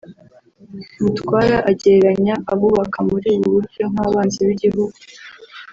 [1.01, 4.97] Mutwara agereranya abubaka muri ubu buryo nk’abanzi b’igihugu